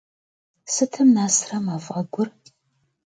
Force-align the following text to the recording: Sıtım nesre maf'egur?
Sıtım 0.73 1.09
nesre 1.15 1.57
maf'egur? 1.65 2.27